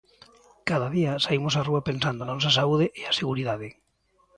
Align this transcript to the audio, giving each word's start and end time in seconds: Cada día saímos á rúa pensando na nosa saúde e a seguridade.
Cada 0.69 0.87
día 0.95 1.21
saímos 1.25 1.57
á 1.59 1.61
rúa 1.69 1.87
pensando 1.89 2.21
na 2.23 2.35
nosa 2.37 2.55
saúde 2.59 2.85
e 2.99 3.01
a 3.09 3.17
seguridade. 3.19 3.69